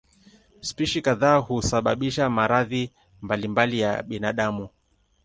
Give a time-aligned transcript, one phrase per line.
[0.61, 4.69] Spishi kadhaa husababisha maradhi mbalimbali ya binadamu.